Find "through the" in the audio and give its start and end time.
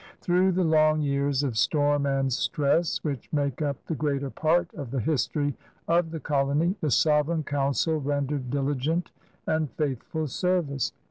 0.19-0.63